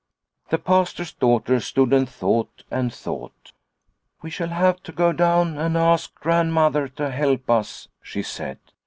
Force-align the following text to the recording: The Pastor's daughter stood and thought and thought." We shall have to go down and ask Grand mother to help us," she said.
The 0.49 0.57
Pastor's 0.57 1.13
daughter 1.13 1.59
stood 1.59 1.93
and 1.93 2.09
thought 2.09 2.63
and 2.71 2.91
thought." 2.91 3.51
We 4.23 4.31
shall 4.31 4.49
have 4.49 4.81
to 4.81 4.91
go 4.91 5.13
down 5.13 5.59
and 5.59 5.77
ask 5.77 6.15
Grand 6.15 6.53
mother 6.55 6.87
to 6.87 7.11
help 7.11 7.47
us," 7.51 7.87
she 8.01 8.23
said. 8.23 8.57